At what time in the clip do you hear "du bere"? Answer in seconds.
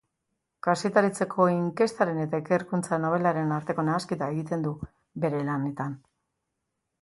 4.69-5.45